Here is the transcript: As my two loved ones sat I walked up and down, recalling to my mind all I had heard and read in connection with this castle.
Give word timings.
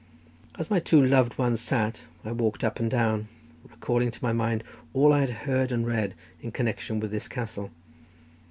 As 0.57 0.71
my 0.71 0.79
two 0.79 0.99
loved 1.05 1.37
ones 1.37 1.61
sat 1.61 2.05
I 2.25 2.31
walked 2.31 2.63
up 2.63 2.79
and 2.79 2.89
down, 2.89 3.27
recalling 3.69 4.09
to 4.09 4.23
my 4.23 4.33
mind 4.33 4.63
all 4.95 5.13
I 5.13 5.19
had 5.21 5.29
heard 5.45 5.71
and 5.71 5.85
read 5.85 6.15
in 6.41 6.51
connection 6.51 6.99
with 6.99 7.11
this 7.11 7.27
castle. 7.27 7.69